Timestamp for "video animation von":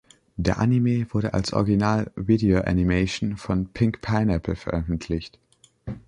2.15-3.67